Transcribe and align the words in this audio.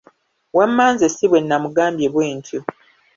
Wamma 0.57 0.85
nze 0.93 1.07
si 1.15 1.25
bwe 1.29 1.39
namugambye 1.47 2.07
bwe 2.13 2.25
ntyo. 2.35 2.59